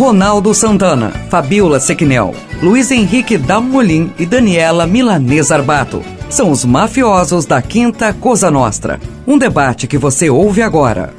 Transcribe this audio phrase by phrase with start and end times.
[0.00, 2.30] Ronaldo Santana, Fabiola Sequinel,
[2.62, 6.00] Luiz Henrique Dalmolin e Daniela Milanês Arbato.
[6.30, 8.98] São os mafiosos da Quinta Cosa Nostra.
[9.26, 11.12] Um debate que você ouve agora.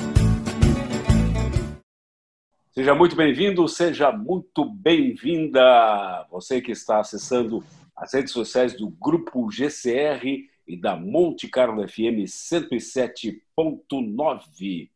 [2.74, 6.26] Seja muito bem-vindo, seja muito bem-vinda.
[6.32, 7.64] Você que está acessando
[7.96, 14.90] as redes sociais do Grupo GCR e da Monte Carlo FM 107.9.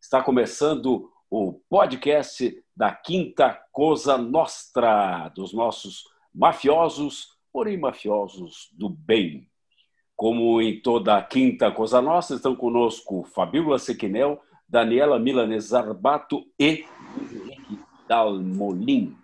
[0.00, 9.50] Está começando o podcast da Quinta Cosa Nostra, dos nossos mafiosos, porém mafiosos do bem.
[10.14, 16.84] Como em toda a Quinta Cosa Nostra, estão conosco Fabíola Sequinel, Daniela Milanese Arbato e
[17.20, 19.16] Henrique Dalmolin.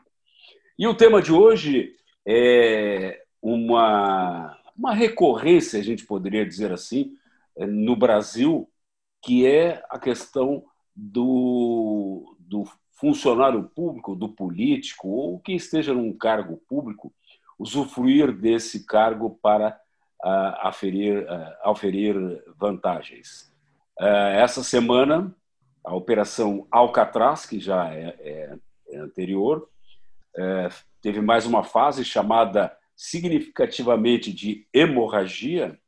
[0.76, 1.94] E o tema de hoje
[2.26, 7.12] é uma, uma recorrência, a gente poderia dizer assim,
[7.56, 8.68] no Brasil,
[9.22, 10.64] que é a questão
[10.96, 12.64] do, do
[12.94, 17.12] funcionário público, do político, ou que esteja num cargo público,
[17.58, 19.80] usufruir desse cargo para
[20.24, 23.52] uh, aferir, uh, vantagens.
[24.00, 25.34] Uh, essa semana,
[25.84, 29.68] a Operação Alcatraz, que já é, é, é anterior,
[31.00, 35.78] teve mais uma fase chamada significativamente de hemorragia,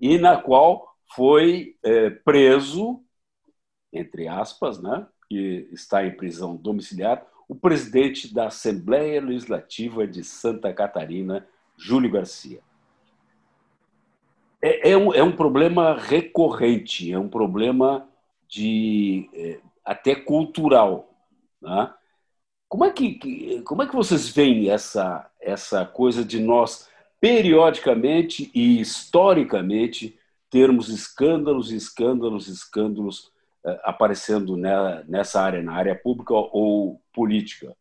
[0.00, 1.76] e na qual foi
[2.24, 3.02] preso,
[3.92, 10.70] entre aspas, né, que está em prisão domiciliar, o presidente da Assembleia Legislativa de Santa
[10.74, 12.60] Catarina, Júlio Garcia.
[14.60, 18.06] É, é, um, é um problema recorrente, é um problema
[18.46, 21.10] de é, até cultural.
[21.62, 21.90] Né?
[22.68, 28.80] Como, é que, como é que vocês veem essa, essa coisa de nós, periodicamente e
[28.80, 30.18] historicamente,
[30.50, 33.32] termos escândalos, escândalos, escândalos
[33.84, 37.74] aparecendo nessa área, na área pública ou política.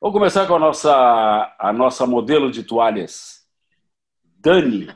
[0.00, 3.46] Vamos começar com a nossa, a nossa modelo de toalhas,
[4.38, 4.88] Dani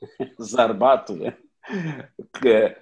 [0.40, 1.14] Zarbato.
[1.14, 1.36] Né?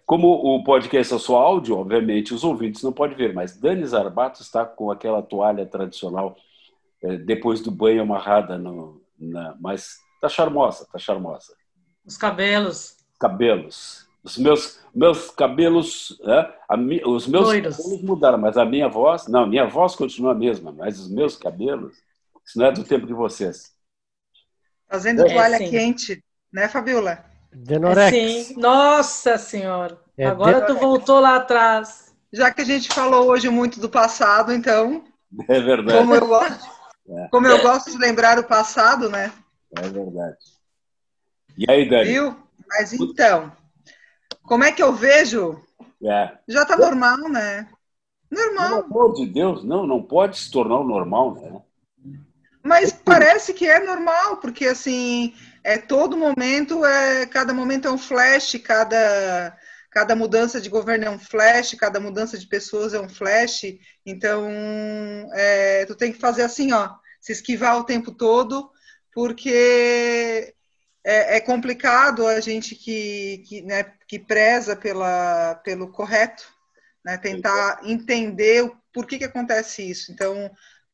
[0.07, 4.41] Como o podcast é só áudio, obviamente os ouvintes não podem ver, mas Dani Zarbato
[4.41, 6.37] está com aquela toalha tradicional
[7.03, 11.55] eh, depois do banho amarrada, no, na, mas está charmosa, está charmosa.
[12.05, 12.97] Os cabelos.
[13.19, 14.08] Cabelos.
[14.23, 16.53] Os meus, meus cabelos, né?
[16.69, 16.77] a,
[17.09, 17.77] os meus Loiros.
[17.77, 21.37] cabelos mudaram, mas a minha voz, não, minha voz continua a mesma, mas os meus
[21.37, 21.95] cabelos,
[22.45, 23.73] isso não é do tempo de vocês.
[24.89, 25.71] Fazendo é, toalha sim.
[25.71, 27.25] quente, né, Fabiola?
[27.53, 28.17] Denorex.
[28.17, 29.99] É, sim, nossa senhora.
[30.17, 30.75] É Agora Denorex.
[30.75, 32.15] tu voltou lá atrás.
[32.33, 35.05] Já que a gente falou hoje muito do passado, então.
[35.49, 35.99] É verdade.
[35.99, 36.67] Como eu gosto,
[37.09, 37.29] é.
[37.29, 39.33] como eu gosto de lembrar o passado, né?
[39.77, 40.37] É verdade.
[41.57, 42.05] E aí, Dani?
[42.05, 42.37] Viu?
[42.69, 43.51] Mas então,
[44.43, 45.61] como é que eu vejo?
[46.03, 46.33] É.
[46.49, 47.69] Já está normal, né?
[48.31, 48.83] Normal.
[48.83, 51.63] Pelo amor de Deus, não, não pode se tornar normal, né?
[52.63, 55.35] Mas parece que é normal, porque assim,
[55.65, 59.57] é todo momento, é cada momento é um flash, cada
[59.91, 63.63] cada mudança de governo é um flash, cada mudança de pessoas é um flash.
[64.05, 64.47] Então,
[65.35, 66.91] é, tu tem que fazer assim, ó,
[67.21, 68.71] se esquivar o tempo todo,
[69.15, 70.55] porque
[71.05, 76.51] é, é complicado a gente que, que, né, que preza pela, pelo correto,
[77.05, 80.11] né, tentar entender por que, que acontece isso.
[80.11, 80.51] Então,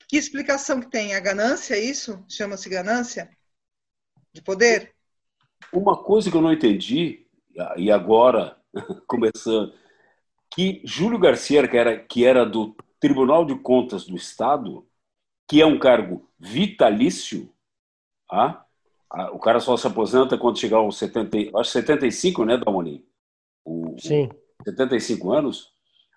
[0.09, 1.15] que explicação que tem?
[1.15, 2.25] A ganância, é isso?
[2.29, 3.31] Chama-se ganância?
[4.33, 4.93] De poder?
[5.73, 7.27] Uma coisa que eu não entendi,
[7.77, 8.59] e agora,
[9.07, 9.73] começando,
[10.53, 14.87] que Júlio Garcia, que era, que era do Tribunal de Contas do Estado,
[15.49, 17.53] que é um cargo vitalício,
[18.31, 18.64] ah,
[19.33, 23.05] o cara só se aposenta quando chegar aos 70, acho 75, né, Dalmoni?
[23.99, 24.29] Sim.
[24.65, 25.73] 75 anos,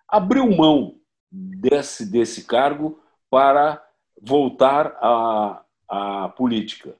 [0.07, 0.99] abriu mão
[1.31, 2.99] desse, desse cargo
[3.29, 3.83] para
[4.21, 6.95] voltar à, à política.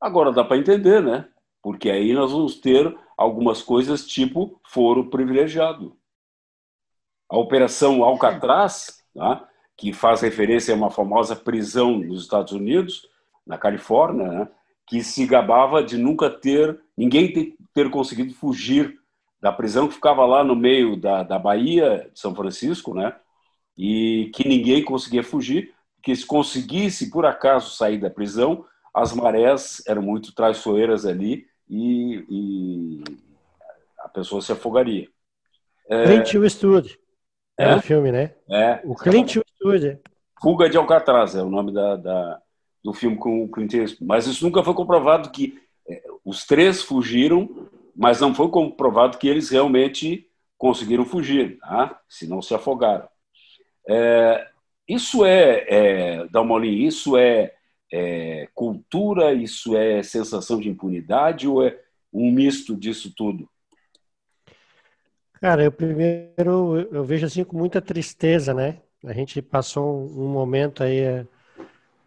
[0.00, 1.28] Agora dá para entender, né?
[1.62, 5.96] Porque aí nós vamos ter algumas coisas tipo foro privilegiado.
[7.28, 9.48] A Operação Alcatraz, tá?
[9.76, 13.08] que faz referência a uma famosa prisão nos Estados Unidos,
[13.46, 14.48] na Califórnia, né?
[14.90, 18.98] Que se gabava de nunca ter, ninguém ter, conseguido fugir
[19.40, 23.14] da prisão que ficava lá no meio da, da Bahia de São Francisco, né?
[23.78, 25.72] E que ninguém conseguia fugir,
[26.02, 32.24] que se conseguisse por acaso sair da prisão, as marés eram muito traiçoeiras ali e,
[32.28, 33.04] e
[34.00, 35.06] a pessoa se afogaria.
[35.88, 36.04] É...
[36.04, 36.98] Clint Eastwood.
[37.56, 38.34] É, é o filme, né?
[38.50, 38.80] É.
[38.82, 40.00] O Clint Eastwood.
[40.42, 42.42] Fuga de Alcatraz é o nome da, da,
[42.82, 44.06] do filme com o Clint Eastwood.
[44.06, 49.28] Mas isso nunca foi comprovado que é, os três fugiram, mas não foi comprovado que
[49.28, 52.00] eles realmente conseguiram fugir, tá?
[52.08, 53.08] se não se afogaram.
[53.88, 54.46] É,
[54.86, 57.54] isso é, é Dalmolin, isso é,
[57.92, 61.78] é cultura, isso é sensação de impunidade ou é
[62.12, 63.48] um misto disso tudo?
[65.40, 68.80] Cara, eu primeiro eu vejo assim com muita tristeza, né?
[69.04, 71.26] A gente passou um momento aí, é,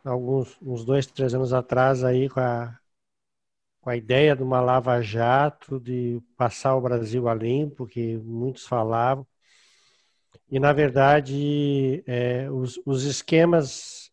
[0.04, 2.78] alguns uns dois, três anos atrás aí com a,
[3.82, 9.28] com a ideia de uma lava-jato, de passar o Brasil a limpo, que muitos falavam.
[10.50, 14.12] E, na verdade, é, os, os esquemas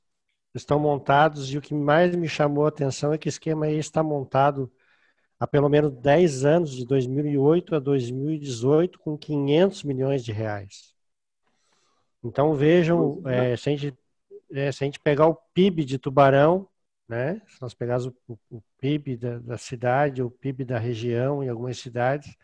[0.54, 3.78] estão montados e o que mais me chamou a atenção é que o esquema aí
[3.78, 4.72] está montado
[5.38, 10.94] há pelo menos 10 anos, de 2008 a 2018, com 500 milhões de reais.
[12.22, 13.98] Então vejam, é, se, a gente,
[14.52, 16.68] é, se, a gente, pegar o PIB de Tubarão,
[17.08, 21.48] né, se nós pegarmos o, o PIB da, da, cidade, o PIB da região em
[21.48, 22.36] algumas cidades,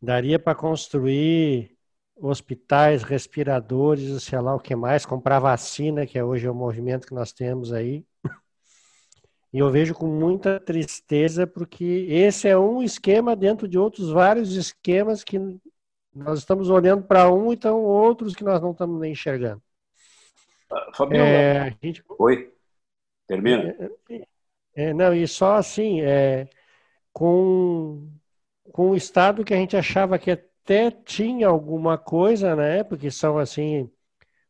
[0.00, 1.76] daria para construir
[2.16, 7.06] hospitais, respiradores, sei lá o que mais, comprar vacina, que é hoje é o movimento
[7.06, 8.04] que nós temos aí.
[9.52, 14.54] E eu vejo com muita tristeza, porque esse é um esquema dentro de outros vários
[14.54, 15.38] esquemas que
[16.14, 19.62] nós estamos olhando para um e então outros que nós não estamos nem enxergando.
[20.94, 22.02] Fabiola, é, gente...
[22.18, 22.52] oi,
[23.26, 23.74] termina.
[24.08, 24.26] É, é,
[24.74, 26.48] é, não, e só assim, é,
[27.12, 28.08] com,
[28.72, 32.84] com o Estado que a gente achava que até tinha alguma coisa, né?
[32.84, 33.90] Porque são assim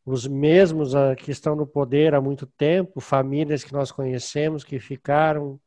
[0.05, 4.79] os mesmos ah, que estão no poder há muito tempo, famílias que nós conhecemos que
[4.79, 5.59] ficaram,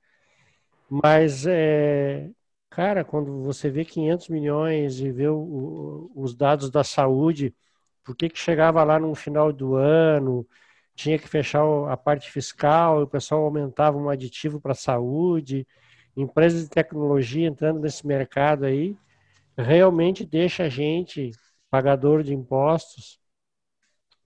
[0.88, 2.30] mas é,
[2.70, 7.54] cara, quando você vê 500 milhões e vê o, os dados da saúde,
[8.04, 10.46] por que que chegava lá no final do ano,
[10.94, 15.66] tinha que fechar a parte fiscal, o pessoal aumentava um aditivo para a saúde,
[16.16, 18.96] empresas de tecnologia entrando nesse mercado aí,
[19.56, 21.32] realmente deixa a gente,
[21.70, 23.18] pagador de impostos,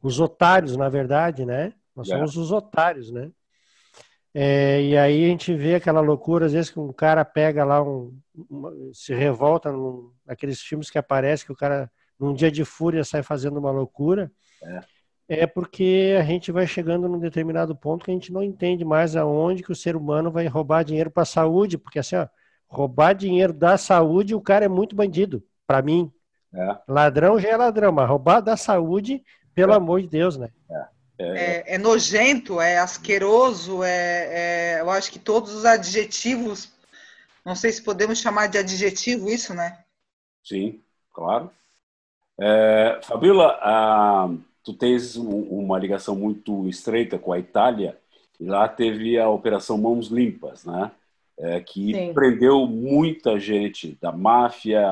[0.03, 1.73] os otários, na verdade, né?
[1.95, 3.31] Nós somos os otários, né?
[4.35, 7.83] É, e aí a gente vê aquela loucura, às vezes que um cara pega lá,
[7.83, 8.17] um,
[8.49, 13.05] uma, se revolta num, naqueles filmes que aparece que o cara, num dia de fúria,
[13.05, 14.31] sai fazendo uma loucura.
[14.63, 15.43] É.
[15.43, 19.15] é porque a gente vai chegando num determinado ponto que a gente não entende mais
[19.15, 22.27] aonde que o ser humano vai roubar dinheiro para a saúde, porque assim, ó,
[22.69, 26.13] roubar dinheiro da saúde, o cara é muito bandido, para mim.
[26.55, 26.79] É.
[26.89, 29.23] Ladrão já é ladrão, mas roubar da saúde,
[29.55, 29.77] pelo é.
[29.77, 30.51] amor de Deus, né?
[30.71, 30.99] É.
[31.21, 36.71] É, é, nojento, é asqueroso, é, é, eu acho que todos os adjetivos,
[37.45, 39.81] não sei se podemos chamar de adjetivo isso, né?
[40.45, 40.81] Sim,
[41.13, 41.51] claro.
[42.41, 44.29] É, Fabiola, ah,
[44.63, 47.99] tu tens uma ligação muito estreita com a Itália
[48.39, 50.91] e lá teve a Operação Mãos Limpas, né?
[51.41, 52.13] É, que Sim.
[52.13, 54.83] prendeu muita gente da máfia,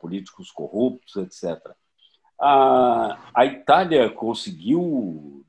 [0.00, 1.74] políticos corruptos, etc.
[2.38, 5.44] A, a Itália conseguiu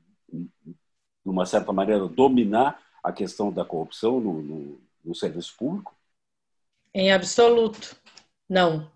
[1.26, 5.92] de uma certa maneira, dominar a questão da corrupção no, no, no serviço público?
[6.94, 7.96] Em absoluto,
[8.48, 8.88] não.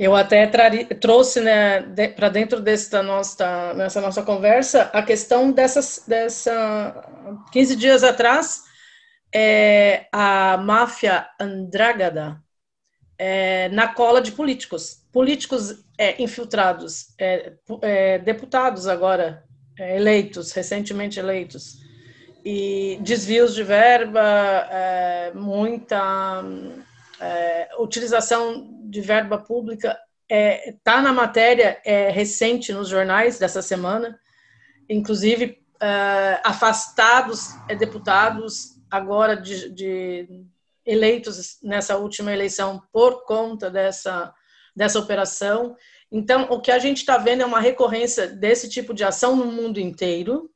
[0.00, 0.46] Eu até
[0.98, 7.06] trouxe né, de, para dentro dessa nossa, nessa nossa conversa a questão dessas, dessa
[7.52, 8.62] 15 dias atrás,
[9.30, 12.42] é, a máfia Andrágada
[13.18, 15.06] é, na cola de políticos.
[15.12, 19.44] Políticos é, infiltrados, é, é, deputados agora
[19.78, 21.76] é, eleitos, recentemente eleitos,
[22.42, 24.22] e desvios de verba,
[25.34, 26.42] muita
[27.78, 34.18] utilização de verba pública está é, na matéria é, recente nos jornais dessa semana,
[34.88, 40.28] inclusive é, afastados deputados agora de, de,
[40.84, 44.32] eleitos nessa última eleição por conta dessa,
[44.74, 45.76] dessa operação
[46.10, 49.46] então, o que a gente está vendo é uma recorrência desse tipo de ação no
[49.46, 50.50] mundo inteiro.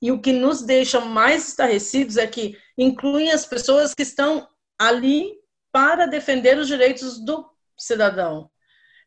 [0.00, 4.48] E o que nos deixa mais estarrecidos é que incluem as pessoas que estão
[4.78, 5.34] ali
[5.70, 7.46] para defender os direitos do
[7.78, 8.50] cidadão.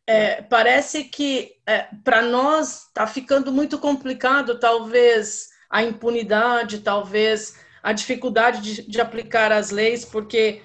[0.08, 7.94] É, parece que é, para nós está ficando muito complicado, talvez, a impunidade, talvez a
[7.94, 10.62] dificuldade de, de aplicar as leis, porque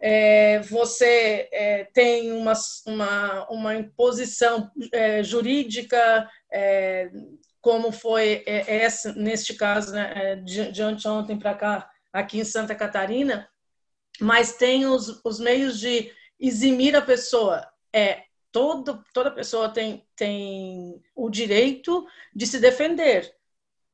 [0.00, 2.52] é, você é, tem uma,
[2.86, 7.10] uma, uma imposição é, jurídica, é,
[7.60, 12.44] como foi é, essa, neste caso, né, é, de, de ontem para cá, aqui em
[12.44, 13.48] Santa Catarina,
[14.20, 17.66] mas tem os, os meios de eximir a pessoa.
[17.92, 23.34] É, todo, toda pessoa tem, tem o direito de se defender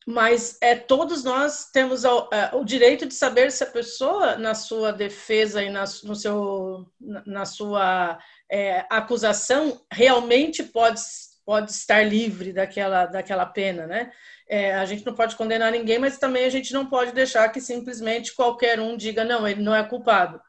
[0.06, 4.54] mas é, todos nós temos o, é, o, direito de saber se a pessoa, na
[4.54, 8.18] sua defesa e na, no seu, na, na sua
[8.50, 11.00] é, acusação, realmente pode,
[11.44, 14.11] pode estar livre daquela, daquela pena, né?
[14.49, 17.61] É, a gente não pode condenar ninguém, mas também a gente não pode deixar que
[17.61, 20.40] simplesmente qualquer um diga não, ele não é culpado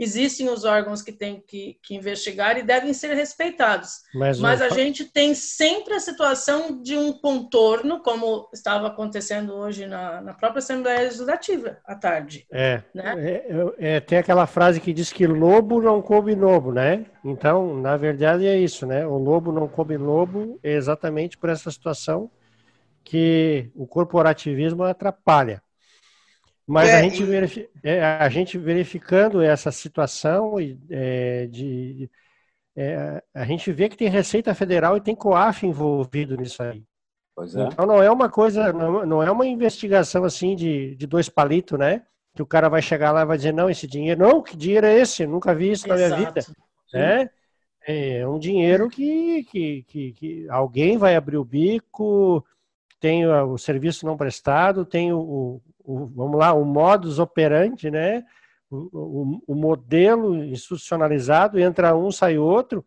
[0.00, 4.00] existem os órgãos que têm que, que investigar e devem ser respeitados.
[4.14, 9.86] Mas, Mas a gente tem sempre a situação de um contorno, como estava acontecendo hoje
[9.86, 12.46] na, na própria Assembleia Legislativa, à tarde.
[12.50, 13.14] É, né?
[13.18, 13.30] é,
[13.78, 17.04] é, é, tem aquela frase que diz que lobo não come lobo, né?
[17.22, 19.06] Então, na verdade, é isso, né?
[19.06, 22.30] O lobo não come lobo é exatamente por essa situação
[23.04, 25.62] que o corporativismo atrapalha.
[26.70, 27.68] Mas é, a, gente verifi...
[27.82, 30.54] é, a gente verificando essa situação
[30.88, 32.08] é, de,
[32.76, 36.84] é, a gente vê que tem Receita Federal e tem COAF envolvido nisso aí.
[37.38, 37.62] É.
[37.72, 42.02] Então não é uma coisa, não, é uma investigação assim de, de dois palitos, né?
[42.36, 44.86] Que o cara vai chegar lá e vai dizer, não, esse dinheiro, não, que dinheiro
[44.86, 45.24] é esse?
[45.24, 46.00] Eu nunca vi isso Exato.
[46.00, 46.46] na minha vida.
[46.92, 47.30] Né?
[47.84, 52.44] É um dinheiro que, que, que, que, alguém vai abrir o bico,
[53.00, 55.60] tem o serviço não prestado, tem o,
[55.90, 58.24] o, vamos lá, o modus operandi, né?
[58.70, 62.84] O, o, o, modelo institucionalizado, entra um, sai outro,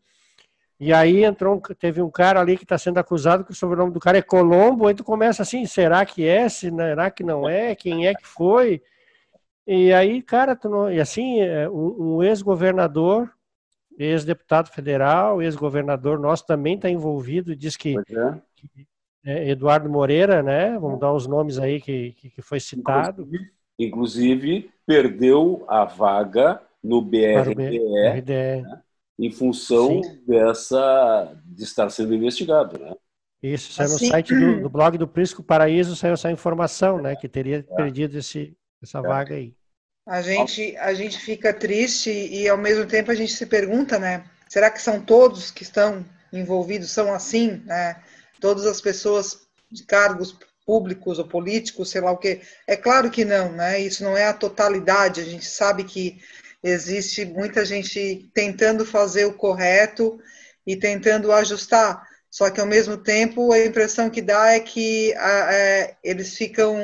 [0.80, 4.00] e aí entrou, teve um cara ali que está sendo acusado que o sobrenome do
[4.00, 8.08] cara é Colombo, aí tu começa assim, será que é, será que não é, quem
[8.08, 8.82] é que foi?
[9.68, 13.30] E aí, cara, tu não, e assim, é, um, um ex-governador,
[13.98, 18.42] ex-deputado federal, ex-governador nosso também está envolvido, diz que, é.
[18.56, 18.88] que
[19.25, 20.77] Eduardo Moreira, né?
[20.80, 23.22] Vamos dar os nomes aí que, que foi citado.
[23.22, 28.62] Inclusive, inclusive perdeu a vaga no BRDE, BRDE.
[28.62, 28.82] Né?
[29.18, 30.22] em função Sim.
[30.27, 32.94] dessa de estar sendo investigado, né?
[33.42, 37.15] Isso, saiu assim, no site do, do, blog do Prisco Paraíso, saiu essa informação, né?
[37.15, 37.75] Que teria é.
[37.75, 39.01] perdido esse, essa é.
[39.01, 39.53] vaga aí.
[40.08, 44.24] A gente, a gente fica triste e ao mesmo tempo a gente se pergunta, né?
[44.50, 48.01] Será que são todos que estão envolvidos são assim, né?
[48.44, 49.40] Todas as pessoas
[49.72, 52.42] de cargos públicos ou políticos, sei lá o que.
[52.68, 53.80] É claro que não, né?
[53.80, 55.22] Isso não é a totalidade.
[55.22, 56.22] A gente sabe que
[56.62, 60.20] existe muita gente tentando fazer o correto
[60.68, 62.06] e tentando ajustar.
[62.30, 66.78] Só que ao mesmo tempo a impressão que dá é que é, eles ficam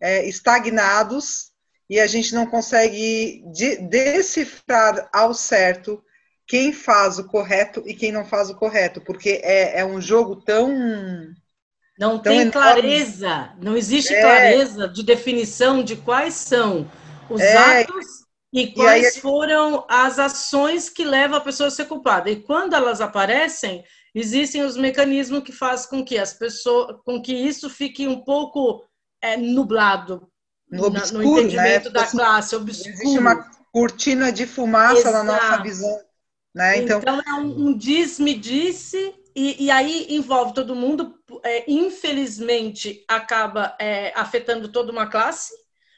[0.00, 1.52] é, estagnados
[1.90, 6.02] e a gente não consegue de, decifrar ao certo
[6.48, 10.36] quem faz o correto e quem não faz o correto, porque é, é um jogo
[10.36, 10.74] tão.
[11.98, 12.52] Não tão tem enorme.
[12.52, 14.20] clareza, não existe é.
[14.20, 16.90] clareza de definição de quais são
[17.28, 17.82] os é.
[17.82, 18.06] atos
[18.52, 19.20] e quais e aí...
[19.20, 22.30] foram as ações que levam a pessoa a ser culpada.
[22.30, 27.34] E quando elas aparecem, existem os mecanismos que fazem com que as pessoas, com que
[27.34, 28.82] isso fique um pouco
[29.20, 30.28] é, nublado
[30.70, 31.90] no, obscuro, no entendimento né?
[31.90, 32.94] da classe, obscuro.
[32.94, 35.16] Existe uma cortina de fumaça Exato.
[35.16, 36.07] na nossa visão.
[36.58, 36.78] Né?
[36.78, 43.76] Então, então é um, um diz-me-disse, e, e, aí envolve todo mundo, é, infelizmente acaba
[43.80, 45.54] é, afetando toda uma classe,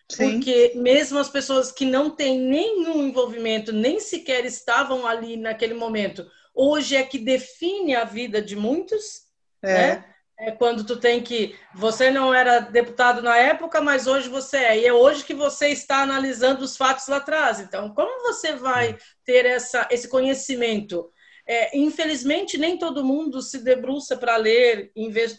[0.07, 0.33] Sim.
[0.33, 6.31] porque mesmo as pessoas que não têm nenhum envolvimento, nem sequer estavam ali naquele momento,
[6.55, 9.23] hoje é que define a vida de muitos,
[9.63, 9.73] é.
[9.73, 10.10] né?
[10.41, 11.55] É quando tu tem que.
[11.75, 14.79] Você não era deputado na época, mas hoje você é.
[14.79, 17.61] E é hoje que você está analisando os fatos lá atrás.
[17.61, 21.13] Então, como você vai ter essa, esse conhecimento?
[21.47, 24.91] É, infelizmente, nem todo mundo se debruça para ler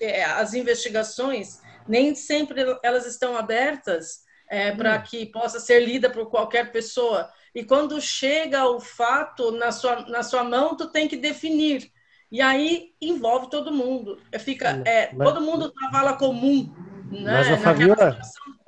[0.01, 5.01] é, as investigações, nem sempre elas estão abertas é, para hum.
[5.01, 7.27] que possa ser lida por qualquer pessoa.
[7.55, 11.91] E quando chega o fato na sua, na sua mão, tu tem que definir
[12.31, 14.17] e aí envolve todo mundo.
[14.31, 16.71] É, fica, é, mas, todo mundo na vala comum,
[17.11, 17.43] né?
[17.49, 18.17] Mas, Fabiola,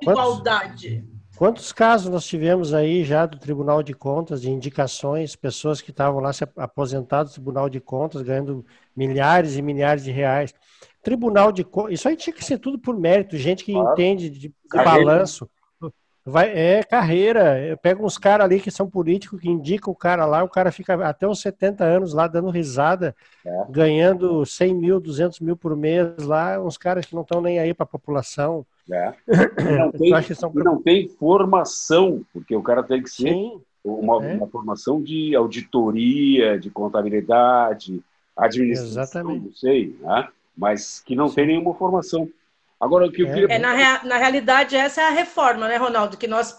[0.02, 0.98] igualdade.
[0.98, 5.90] Quantos, quantos casos nós tivemos aí já do Tribunal de Contas, de indicações, pessoas que
[5.90, 10.54] estavam lá se aposentando do Tribunal de Contas, ganhando milhares e milhares de reais.
[11.02, 13.92] Tribunal de Contas, isso aí tinha que ser tudo por mérito, gente que claro.
[13.92, 15.48] entende de, de balanço.
[16.26, 17.60] Vai, é carreira.
[17.60, 20.72] Eu pego uns caras ali que são políticos, que indicam o cara lá, o cara
[20.72, 23.14] fica até uns 70 anos lá dando risada,
[23.44, 23.64] é.
[23.68, 27.74] ganhando 100 mil, 200 mil por mês lá, uns caras que não estão nem aí
[27.74, 28.64] para a população.
[28.90, 29.14] É.
[29.78, 30.52] Não, tem, são...
[30.54, 33.34] não tem formação, porque o cara tem que ser
[33.82, 34.34] uma, é.
[34.34, 38.02] uma, formação de auditoria, de contabilidade,
[38.36, 39.44] administração, Exatamente.
[39.46, 40.28] não sei, né?
[40.56, 41.34] mas que não Sim.
[41.34, 42.28] tem nenhuma formação.
[42.84, 43.46] Agora, o que eu queria...
[43.50, 46.56] É, na, na realidade, essa é a reforma, né, Ronaldo, que nós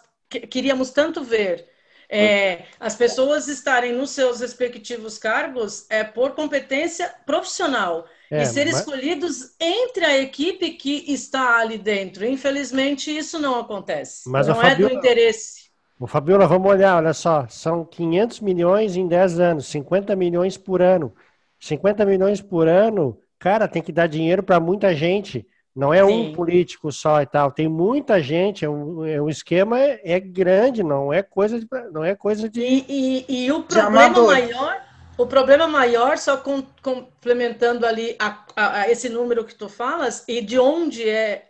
[0.49, 1.67] queríamos tanto ver.
[2.09, 8.65] É, as pessoas estarem nos seus respectivos cargos é por competência profissional é, e ser
[8.65, 8.79] mas...
[8.79, 12.25] escolhidos entre a equipe que está ali dentro.
[12.25, 14.29] Infelizmente, isso não acontece.
[14.29, 15.65] Mas não é do interesse.
[15.99, 20.81] O Fabiola, vamos olhar, olha só, são 500 milhões em 10 anos, 50 milhões por
[20.81, 21.15] ano.
[21.59, 25.45] 50 milhões por ano cara, tem que dar dinheiro para muita gente.
[25.75, 26.29] Não é Sim.
[26.29, 27.51] um político só e tal.
[27.51, 28.63] Tem muita gente.
[28.63, 30.81] É um, é um esquema é, é, grande.
[30.81, 32.61] Não é coisa de, não é coisa de.
[32.61, 34.81] E, e, e o problema maior,
[35.17, 40.23] o problema maior, só com, complementando ali a, a, a, esse número que tu falas
[40.29, 41.49] e de onde é,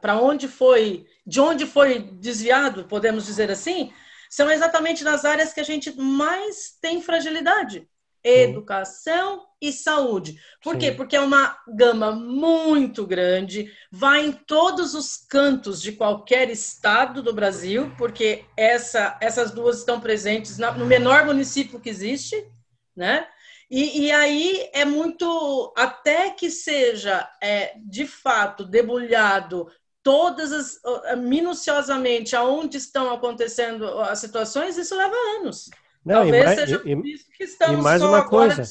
[0.00, 3.92] para onde foi, de onde foi desviado, podemos dizer assim,
[4.30, 7.86] são exatamente nas áreas que a gente mais tem fragilidade
[8.26, 10.40] educação e saúde.
[10.62, 10.78] Por Sim.
[10.80, 10.92] quê?
[10.92, 17.32] Porque é uma gama muito grande, vai em todos os cantos de qualquer estado do
[17.32, 22.46] Brasil, porque essa, essas duas estão presentes no menor município que existe,
[22.94, 23.26] né?
[23.70, 29.66] E, e aí é muito, até que seja é, de fato debulhado
[30.02, 30.80] todas as
[31.18, 35.68] minuciosamente aonde estão acontecendo as situações, isso leva anos.
[36.06, 38.62] Não, Talvez mais, seja por isso que estamos e mais uma coisa,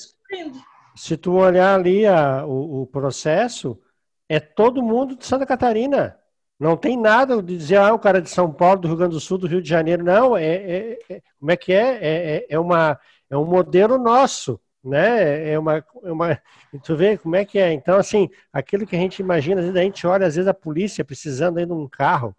[0.96, 3.78] Se tu olhar ali a, o, o, processo,
[4.30, 6.18] é todo mundo de Santa Catarina.
[6.58, 9.16] Não tem nada de dizer, ah, o cara é de São Paulo, do Rio Grande
[9.16, 10.02] do Sul, do Rio de Janeiro.
[10.02, 11.98] Não, é, é, é como é que é?
[12.02, 12.46] É, é?
[12.52, 12.98] é, uma,
[13.30, 15.52] é um modelo nosso, né?
[15.52, 16.42] É uma, é uma,
[16.86, 17.74] tu vê como é que é.
[17.74, 20.54] Então, assim, aquilo que a gente imagina, às vezes a gente olha, às vezes a
[20.54, 22.34] polícia precisando aí de um carro,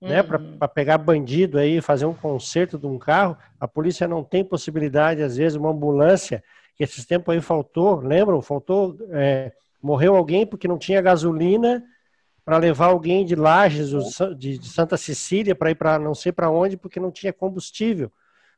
[0.00, 0.56] né, uhum.
[0.58, 5.22] para pegar bandido aí, fazer um conserto de um carro, a polícia não tem possibilidade,
[5.22, 6.42] às vezes, uma ambulância,
[6.74, 8.40] que esses tempos aí faltou, lembram?
[8.40, 9.52] Faltou, é,
[9.82, 11.84] morreu alguém porque não tinha gasolina
[12.44, 13.90] para levar alguém de Lages,
[14.36, 18.10] de, de Santa Cecília, para ir para não sei para onde, porque não tinha combustível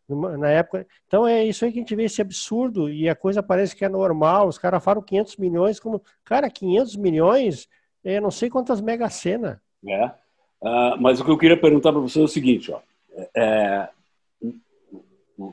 [0.09, 0.87] na época.
[1.07, 3.85] Então é isso aí que a gente vê esse absurdo e a coisa parece que
[3.85, 4.49] é normal.
[4.49, 7.69] Os caras falam 500 milhões como, cara, 500 milhões,
[8.05, 9.61] é não sei quantas mega cena.
[9.87, 10.11] É.
[10.63, 12.81] Uh, mas o que eu queria perguntar para você é o seguinte: ó,
[13.37, 13.89] é,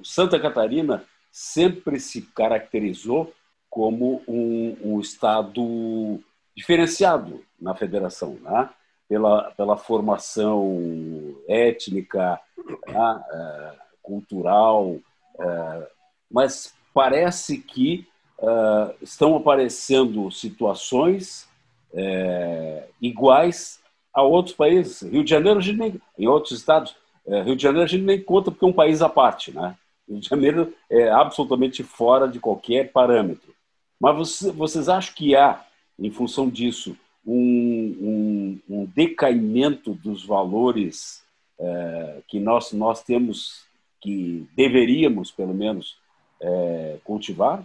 [0.04, 3.34] Santa Catarina sempre se caracterizou
[3.70, 6.20] como um, um estado
[6.56, 8.70] diferenciado na federação, né?
[9.08, 12.40] pela, pela formação étnica,
[12.88, 13.24] né?
[13.32, 13.72] é,
[14.04, 14.98] cultural,
[15.40, 15.88] é,
[16.30, 18.08] mas parece que
[18.40, 21.48] é, estão aparecendo situações
[21.94, 23.79] é, iguais
[24.14, 25.02] a outros países.
[25.02, 26.96] Rio de Janeiro, a gente nem, em outros estados,
[27.26, 29.76] é, Rio de Janeiro a gente nem conta porque é um país à parte, né?
[30.08, 33.54] Rio de Janeiro é absolutamente fora de qualquer parâmetro.
[34.00, 35.64] Mas vocês, vocês acham que há,
[36.00, 41.24] em função disso, um, um, um decaimento dos valores
[41.60, 43.66] é, que nós, nós temos,
[44.02, 45.98] que deveríamos, pelo menos,
[46.42, 47.64] é, cultivar?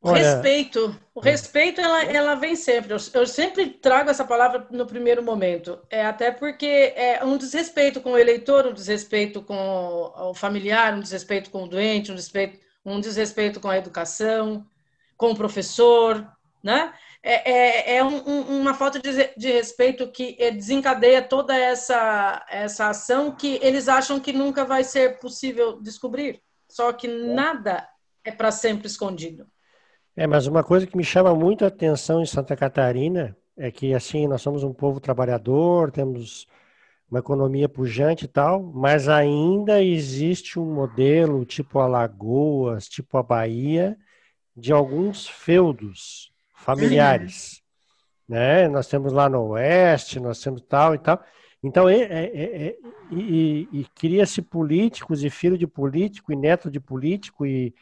[0.00, 0.96] Olha, respeito.
[1.14, 2.92] O respeito, ela, ela vem sempre.
[2.92, 5.78] Eu, eu, sempre trago essa palavra no primeiro momento.
[5.90, 11.00] É até porque é um desrespeito com o eleitor, um desrespeito com o familiar, um
[11.00, 14.64] desrespeito com o doente, um desrespeito, um desrespeito com a educação,
[15.16, 16.24] com o professor,
[16.62, 16.92] né?
[17.20, 22.88] É, é, é um, um, uma falta de, de respeito que desencadeia toda essa, essa
[22.88, 26.40] ação que eles acham que nunca vai ser possível descobrir.
[26.68, 27.88] Só que nada
[28.24, 29.48] é para sempre escondido.
[30.18, 33.94] É, mas uma coisa que me chama muito a atenção em Santa Catarina é que,
[33.94, 36.48] assim, nós somos um povo trabalhador, temos
[37.08, 43.96] uma economia pujante e tal, mas ainda existe um modelo tipo Alagoas, tipo a Bahia,
[44.56, 47.62] de alguns feudos familiares.
[48.28, 48.34] Uhum.
[48.34, 48.66] Né?
[48.66, 51.22] Nós temos lá no oeste, nós temos tal e tal.
[51.62, 52.76] Então, é, é, é,
[53.12, 57.72] e, e cria-se políticos e filho de político e neto de político e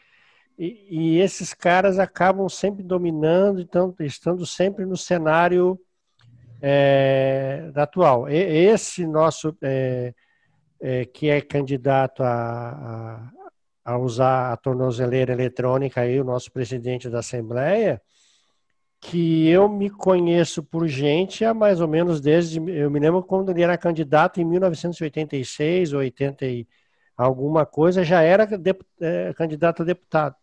[0.59, 5.79] e, e, esses caras acabam sempre dominando, então estando sempre no cenário
[6.63, 8.29] é, atual.
[8.29, 10.15] E, esse nosso é,
[10.81, 13.31] é, que é candidato a,
[13.85, 18.01] a, a, usar a tornozeleira eletrônica, aí, o nosso presidente da Assembleia,
[19.01, 22.59] que eu me conheço por gente há mais ou menos desde.
[22.71, 26.67] Eu me lembro quando ele era candidato em 1986 ou 80 e
[27.17, 30.37] alguma coisa, já era de, é, candidato a deputado.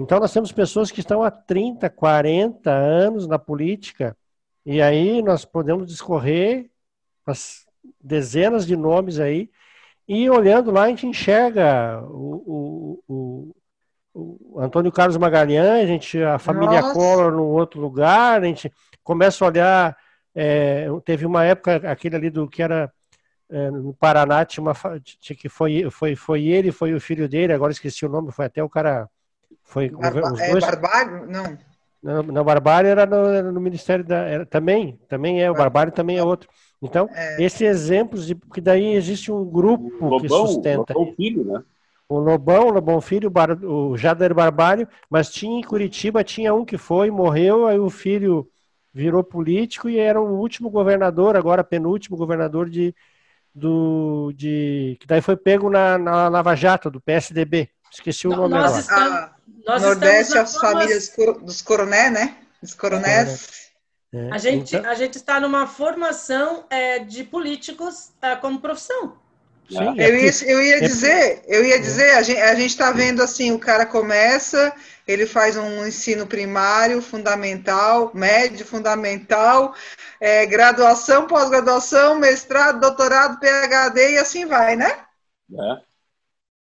[0.00, 4.16] Então, nós temos pessoas que estão há 30, 40 anos na política,
[4.64, 6.70] e aí nós podemos discorrer
[7.26, 7.66] as
[8.00, 9.50] dezenas de nomes aí,
[10.08, 13.54] e olhando lá, a gente enxerga o, o,
[14.14, 16.94] o, o Antônio Carlos Magalhães, a, gente, a família Nossa.
[16.94, 18.72] Collor no outro lugar, a gente
[19.04, 19.96] começa a olhar.
[20.34, 22.90] É, teve uma época, aquele ali do que era
[23.50, 24.74] é, no Paraná, tinha uma,
[25.20, 28.46] tinha, que foi, foi, foi ele, foi o filho dele, agora esqueci o nome, foi
[28.46, 29.06] até o cara
[29.62, 30.64] foi Barba os é dois...
[30.64, 31.26] é Barbário?
[31.26, 31.58] Não.
[32.02, 34.18] Não, não Barbário era no, era no Ministério da.
[34.18, 36.48] Era, também, também é, o Barbário também é outro.
[36.80, 37.42] Então, é.
[37.42, 40.94] esses exemplos, de, porque daí existe um grupo Lobão, que sustenta.
[40.94, 41.62] Lobão filho, né?
[42.10, 46.52] o Lobão, o Lobão Filho, o, Bar, o Jader Barbalho, mas tinha em Curitiba, tinha
[46.52, 48.50] um que foi, morreu, aí o filho
[48.92, 52.92] virou político e era o último governador, agora penúltimo governador de,
[53.54, 57.68] do, de que daí foi pego na, na Lava Jato, do PSDB.
[57.92, 58.80] Esqueci o nome nós agora.
[58.80, 59.34] Estamos, ah,
[59.66, 62.36] nós Nordeste, as famílias dos coronéis, né?
[62.62, 63.70] Dos coronéis.
[64.12, 64.90] É, a, gente, então...
[64.90, 69.16] a gente está numa formação é, de políticos é, como profissão.
[69.68, 73.58] Sim, eu, ia, eu ia dizer, eu ia dizer, a gente está vendo assim, o
[73.58, 74.74] cara começa,
[75.06, 79.72] ele faz um ensino primário, fundamental, médio, fundamental,
[80.20, 85.04] é, graduação, pós-graduação, mestrado, doutorado, PhD e assim vai, né?
[85.52, 85.89] É.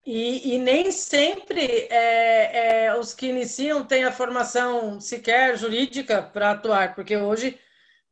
[0.09, 6.51] E, e, nem sempre é, é, os que iniciam têm a formação sequer jurídica para
[6.51, 7.59] atuar, porque hoje,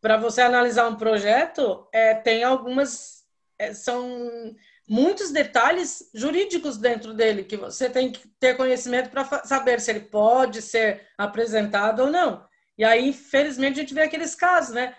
[0.02, 3.24] para você analisar um projeto, é, tem algumas.
[3.58, 4.54] É, são
[4.90, 10.02] muitos detalhes jurídicos dentro dele que você tem que ter conhecimento para saber se ele
[10.02, 12.46] pode ser apresentado ou não.
[12.78, 14.94] E aí, infelizmente, a gente vê aqueles casos, né?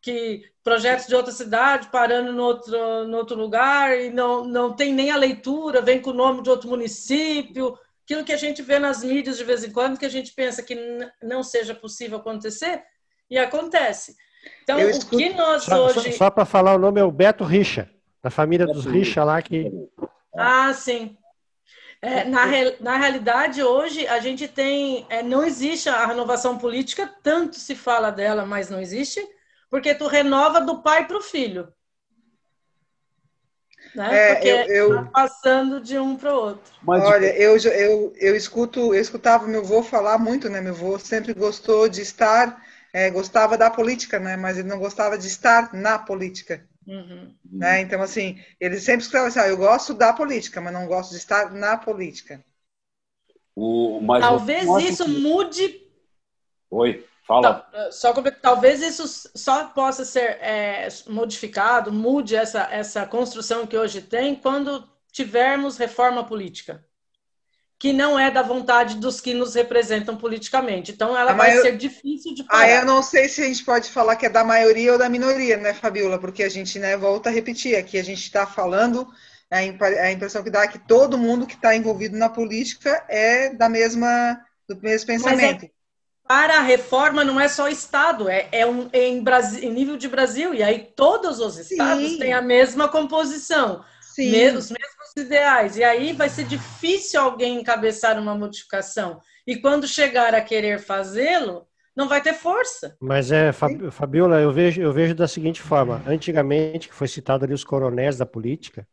[0.00, 4.92] Que projetos de outra cidade parando no outro, no outro lugar e não, não tem
[4.92, 7.76] nem a leitura, vem com o nome de outro município.
[8.04, 10.62] Aquilo que a gente vê nas mídias de vez em quando, que a gente pensa
[10.62, 10.76] que
[11.22, 12.82] não seja possível acontecer,
[13.30, 14.16] e acontece.
[14.62, 16.12] Então, o que nós só, hoje.
[16.12, 17.90] Só, só para falar o nome é o Beto Richa
[18.22, 19.70] da família dos Richa lá que.
[20.36, 21.16] Ah, sim.
[22.00, 22.44] É, na,
[22.80, 25.04] na realidade, hoje, a gente tem.
[25.08, 29.26] É, não existe a renovação política, tanto se fala dela, mas não existe,
[29.70, 31.72] porque tu renova do pai para o filho.
[33.94, 34.30] Né?
[34.30, 35.04] É, porque eu, eu...
[35.04, 36.72] Tá passando de um para o outro.
[36.82, 40.60] Mas, Olha, eu, eu, eu escuto, eu escutava meu avô falar muito, né?
[40.60, 44.36] Meu avô sempre gostou de estar, é, gostava da política, né?
[44.36, 46.66] Mas ele não gostava de estar na política.
[46.86, 47.34] Uhum.
[47.44, 47.80] Né?
[47.80, 51.16] Então, assim, ele sempre escreve assim: ah, eu gosto da política, mas não gosto de
[51.16, 52.44] estar na política.
[53.54, 55.10] O, mas talvez isso que...
[55.10, 55.82] mude.
[56.70, 57.68] Oi, fala.
[57.92, 58.12] Só
[58.42, 64.82] talvez isso só possa ser é, modificado, mude essa, essa construção que hoje tem quando
[65.12, 66.84] tivermos reforma política
[67.78, 70.90] que não é da vontade dos que nos representam politicamente.
[70.90, 71.62] Então, ela a vai maior...
[71.62, 72.62] ser difícil de parar.
[72.64, 75.08] Ah, eu não sei se a gente pode falar que é da maioria ou da
[75.08, 76.18] minoria, né, Fabiola?
[76.18, 79.06] Porque a gente, né, volta a repetir, aqui a gente está falando,
[79.48, 83.68] a impressão que dá é que todo mundo que está envolvido na política é da
[83.68, 85.64] mesma, do mesmo é pensamento.
[85.66, 85.70] É,
[86.28, 89.96] para a reforma não é só Estado, é, é, um, é em, Brasil, em nível
[89.96, 92.18] de Brasil, e aí todos os estados Sim.
[92.18, 94.30] têm a mesma composição, Sim.
[94.48, 95.78] os mesmos ideais.
[95.78, 99.20] E aí vai ser difícil alguém encabeçar uma modificação.
[99.46, 102.94] E quando chegar a querer fazê-lo, não vai ter força.
[103.00, 107.54] Mas é, Fabiola, eu vejo, eu vejo da seguinte forma: antigamente, que foi citado ali
[107.54, 108.86] os coronéis da política,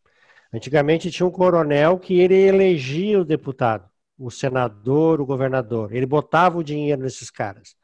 [0.54, 5.94] antigamente tinha um coronel que ele elegia o deputado, o senador, o governador.
[5.94, 7.76] Ele botava o dinheiro nesses caras.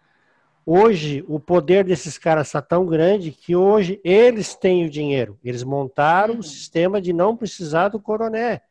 [0.65, 5.39] Hoje, o poder desses caras está tão grande que hoje eles têm o dinheiro.
[5.43, 6.43] Eles montaram um uhum.
[6.43, 8.61] sistema de não precisar do coroné.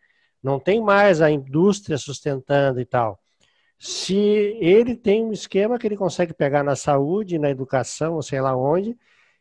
[0.42, 3.20] Não tem mais a indústria sustentando e tal.
[3.79, 4.14] Se
[4.61, 8.57] ele tem um esquema que ele consegue pegar na saúde, na educação, ou sei lá
[8.57, 8.96] onde,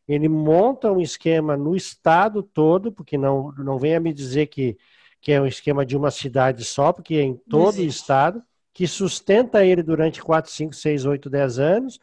[0.08, 4.78] ele monta um esquema no estado todo, porque não, não venha me dizer que,
[5.22, 8.42] que é um esquema de uma cidade só, porque é em todo o estado,
[8.74, 12.00] que sustenta ele durante 4, 5, 6, 8, 10 anos,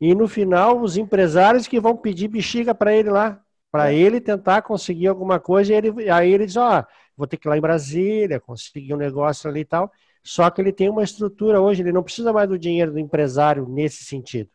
[0.00, 3.96] e no final os empresários que vão pedir bexiga para ele lá, para é.
[3.96, 6.84] ele tentar conseguir alguma coisa, e ele, aí ele diz, ó, oh,
[7.16, 9.90] vou ter que ir lá em Brasília, conseguir um negócio ali e tal.
[10.22, 13.66] Só que ele tem uma estrutura hoje, ele não precisa mais do dinheiro do empresário
[13.68, 14.50] nesse sentido.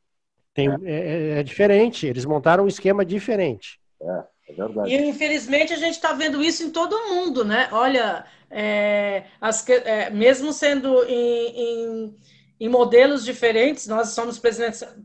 [0.54, 0.76] Tem, é.
[0.84, 3.80] É, é, é diferente, eles montaram um esquema diferente.
[4.02, 4.90] É, é verdade.
[4.92, 7.70] E infelizmente a gente está vendo isso em todo mundo, né?
[7.72, 12.16] Olha, é, as, é, mesmo sendo em, em
[12.62, 14.40] em modelos diferentes, nós somos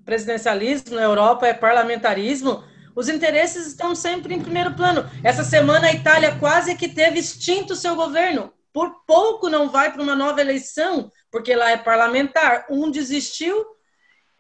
[0.04, 2.62] presidencialismo, na Europa é parlamentarismo,
[2.94, 5.09] os interesses estão sempre em primeiro plano.
[5.24, 8.52] Essa semana a Itália quase que teve extinto seu governo.
[8.74, 12.66] Por pouco não vai para uma nova eleição, porque lá é parlamentar.
[12.70, 13.64] Um desistiu,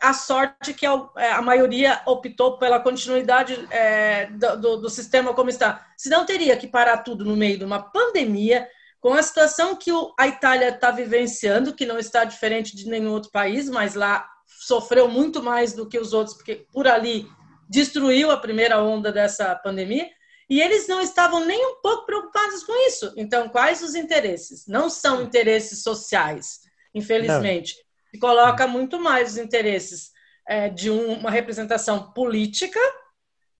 [0.00, 5.86] a sorte que a, é, maioria optou pela continuidade é, do, do, sistema como está.
[5.96, 8.68] Senão teria que parar tudo no meio de uma pandemia,
[9.00, 13.30] com a situação que a Itália está vivenciando, que não está diferente de nenhum outro
[13.30, 17.26] país, mas lá sofreu muito mais do que os outros, porque por ali
[17.68, 20.08] destruiu a primeira onda dessa pandemia,
[20.48, 23.12] e eles não estavam nem um pouco preocupados com isso.
[23.16, 24.66] Então, quais os interesses?
[24.66, 26.60] Não são interesses sociais,
[26.94, 27.74] infelizmente.
[28.16, 30.10] Coloca muito mais os interesses
[30.46, 32.80] é, de uma representação política,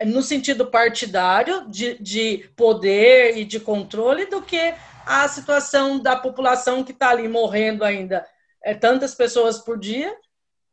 [0.05, 4.75] no sentido partidário, de, de poder e de controle, do que
[5.07, 8.27] a situação da população que está ali morrendo ainda,
[8.62, 10.14] é tantas pessoas por dia,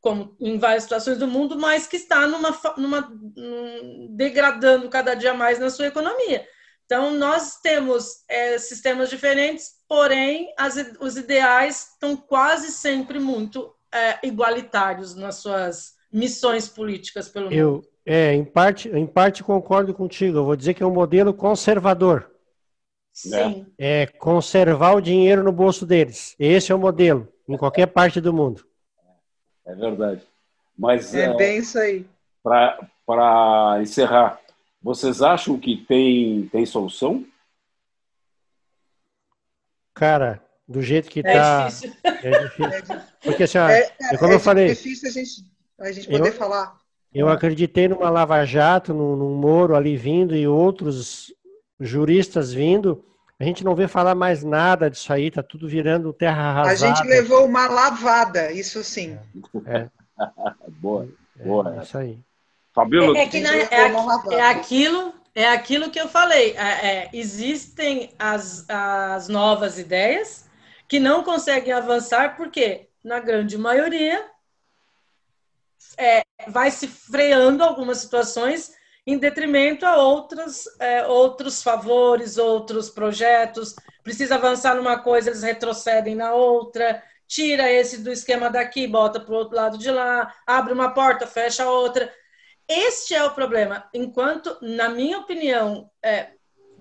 [0.01, 3.09] como em várias situações do mundo, mas que está numa, numa
[4.09, 6.45] degradando cada dia mais na sua economia.
[6.85, 14.19] Então, nós temos é, sistemas diferentes, porém, as, os ideais estão quase sempre muito é,
[14.25, 17.87] igualitários nas suas missões políticas pelo Eu, mundo.
[18.05, 20.37] É, em parte, em parte concordo contigo.
[20.37, 22.29] Eu vou dizer que é um modelo conservador.
[23.13, 23.67] Sim.
[23.77, 26.35] É conservar o dinheiro no bolso deles.
[26.39, 28.65] Esse é o modelo, em qualquer parte do mundo.
[29.65, 30.21] É verdade.
[30.77, 32.05] Mas É bem isso aí.
[32.43, 34.39] para encerrar,
[34.83, 37.25] vocês acham que tem, tem solução?
[39.93, 41.67] Cara, do jeito que É tá.
[41.67, 41.93] difícil.
[42.03, 42.97] É difícil.
[43.23, 44.67] Porque assim, É, é como eu falei.
[44.69, 45.31] difícil a gente,
[45.79, 46.81] a gente poder Eu- falar.
[47.15, 51.31] Eu acreditei numa Lava Jato, num, num Moro ali vindo e outros
[51.79, 53.05] juristas vindo.
[53.39, 56.95] A gente não vê falar mais nada disso aí, tá tudo virando terra A arrasada.
[56.95, 59.15] gente levou uma lavada, isso sim.
[59.67, 59.87] É,
[60.81, 61.75] Boa, boa.
[61.77, 62.17] é isso aí.
[62.73, 63.91] Fabíola, É, que na- é,
[64.31, 66.55] é aquilo, é aquilo que eu falei.
[66.57, 70.45] É, é, existem as, as novas ideias
[70.87, 74.25] que não conseguem avançar porque, na grande maioria,
[75.97, 78.71] é, vai se freando algumas situações
[79.05, 83.75] em detrimento a outras, é, outros favores, outros projetos.
[84.01, 87.03] Precisa avançar numa coisa, eles retrocedem na outra.
[87.27, 91.27] Tira esse do esquema daqui, bota para o outro lado de lá, abre uma porta,
[91.27, 92.11] fecha outra.
[92.73, 93.87] Este é o problema.
[93.93, 96.31] Enquanto, na minha opinião, é,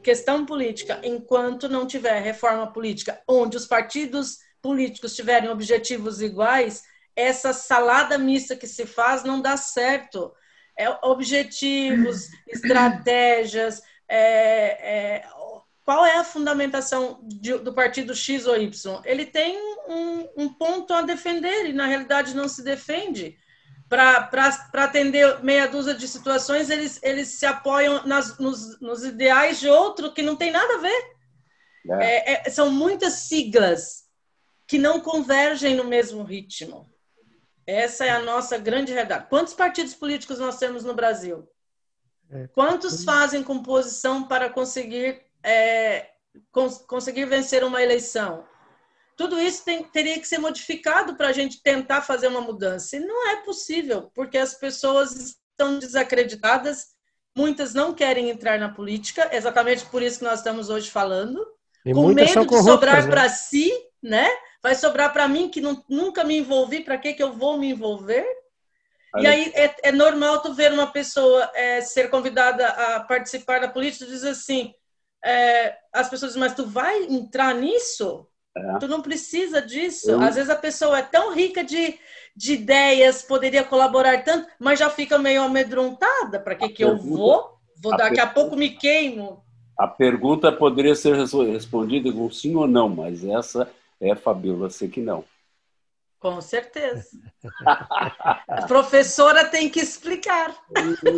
[0.02, 6.82] questão política, enquanto não tiver reforma política, onde os partidos políticos tiverem objetivos iguais,
[7.14, 10.32] essa salada mista que se faz não dá certo.
[10.78, 15.24] É, objetivos, estratégias, é, é,
[15.84, 19.02] qual é a fundamentação de, do partido X ou Y?
[19.04, 23.36] Ele tem um, um ponto a defender e, na realidade, não se defende
[23.92, 29.68] para atender meia dúzia de situações, eles, eles se apoiam nas, nos, nos ideais de
[29.68, 31.12] outro que não tem nada a ver.
[32.00, 34.04] É, é, são muitas siglas
[34.66, 36.90] que não convergem no mesmo ritmo.
[37.66, 39.26] Essa é a nossa grande realidade.
[39.28, 41.46] Quantos partidos políticos nós temos no Brasil?
[42.54, 46.12] Quantos fazem composição para conseguir, é,
[46.50, 48.46] cons conseguir vencer uma eleição?
[49.16, 52.96] Tudo isso tem, teria que ser modificado para a gente tentar fazer uma mudança.
[52.96, 56.88] E não é possível, porque as pessoas estão desacreditadas,
[57.36, 61.44] muitas não querem entrar na política, exatamente por isso que nós estamos hoje falando,
[61.84, 63.10] E com medo de sobrar né?
[63.10, 63.72] para si,
[64.02, 64.28] né?
[64.62, 67.70] Vai sobrar para mim que não, nunca me envolvi, para que, que eu vou me
[67.70, 68.24] envolver?
[69.18, 73.68] E aí é, é normal tu ver uma pessoa é, ser convidada a participar da
[73.68, 74.72] política e dizer assim,
[75.22, 78.26] é, as pessoas dizem, mas tu vai entrar nisso?
[78.56, 78.78] É.
[78.78, 80.10] Tu não precisa disso.
[80.10, 81.98] Eu- Às vezes a pessoa é tão rica de,
[82.36, 86.38] de ideias, poderia colaborar tanto, mas já fica meio amedrontada.
[86.38, 87.52] Para que, que eu pergunta- vou?
[87.82, 89.42] Vou a daqui a pergunta- pouco me queimo.
[89.78, 93.68] A pergunta poderia ser respondida com sim ou não, mas essa
[94.00, 95.24] é Fabíola, sei que não.
[96.20, 97.04] Com certeza.
[98.46, 100.54] A professora tem que explicar.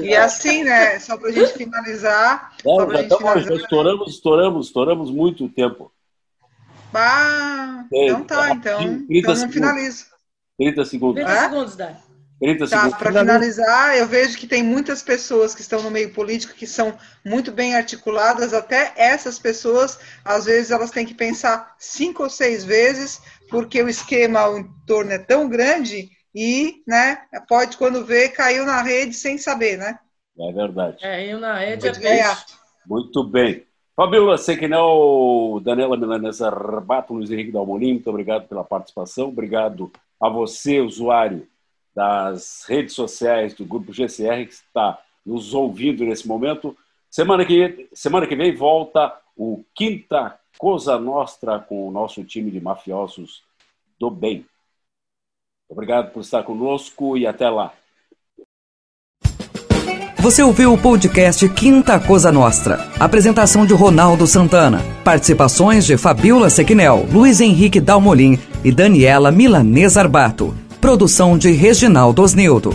[0.03, 0.99] E assim, né?
[0.99, 2.55] Só para a gente finalizar.
[2.65, 3.57] É, já, gente estamos- já finalizar.
[3.57, 5.93] estouramos, estouramos, estouramos muito tempo.
[6.95, 9.05] Ah, então tá, então.
[9.09, 9.55] 30 Então não segundos.
[9.55, 10.07] finaliza.
[10.59, 11.23] 30 segundos.
[11.23, 11.37] 30 É?
[11.37, 11.97] segundos, Dai.
[12.41, 12.99] 30 Tá, segundos.
[12.99, 16.97] para finalizar, eu vejo que tem muitas pessoas que estão no meio político que são
[17.25, 22.65] muito bem articuladas, até essas pessoas, às vezes elas têm que pensar cinco ou seis
[22.65, 28.65] vezes, porque o esquema ao entorno é tão grande e, né, pode quando vê, caiu
[28.67, 29.99] na rede sem saber, né?
[30.39, 30.99] É verdade.
[31.05, 32.45] É, eu na rede é peixe.
[32.87, 33.67] Muito bem.
[33.97, 39.29] Fabíola Sequinel, Daniela Milanesa Rabato, Luiz Henrique Dalmolin, muito obrigado pela participação.
[39.29, 39.89] Obrigado
[40.21, 41.47] a você, usuário
[41.95, 46.77] das redes sociais do Grupo GCR, que está nos ouvindo nesse momento.
[47.09, 52.61] Semana que, semana que vem volta o Quinta Cosa Nostra com o nosso time de
[52.61, 53.45] mafiosos
[53.97, 54.45] do bem.
[55.69, 57.73] Obrigado por estar conosco e até lá.
[60.25, 62.89] Você ouviu o podcast Quinta Cosa Nostra.
[62.99, 64.83] Apresentação de Ronaldo Santana.
[65.05, 70.55] Participações de Fabiola Sequinel, Luiz Henrique Dalmolin e Daniela Milanesa Arbato.
[70.81, 72.73] Produção de Reginaldo Osnildo.